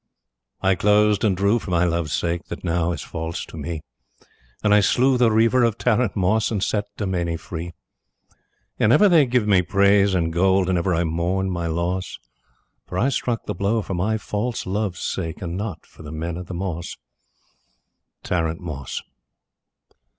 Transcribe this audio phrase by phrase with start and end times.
[0.61, 3.83] I closed and drew for my love's sake, That now is false to me,
[4.63, 7.73] And I slew the Riever of Tarrant Moss, And set Dumeny free.
[8.79, 12.17] And ever they give me praise and gold, And ever I moan my loss,
[12.87, 16.35] For I struck the blow for my false love's sake, And not for the men
[16.35, 16.97] at the Moss.
[18.23, 19.03] Tarrant Moss.